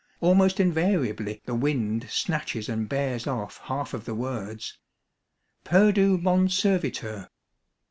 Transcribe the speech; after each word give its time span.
Almost 0.19 0.59
invariably 0.59 1.43
the 1.45 1.53
wind 1.53 2.07
snatches 2.09 2.67
and 2.69 2.89
bears 2.89 3.27
off 3.27 3.59
half 3.59 3.93
of 3.93 4.05
the 4.05 4.15
words, 4.15 4.79
—"...perdu 5.63 6.17
mon 6.19 6.47
serviteur 6.47 7.29